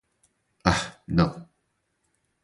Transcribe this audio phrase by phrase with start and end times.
[0.65, 0.73] Ah
[1.07, 1.47] não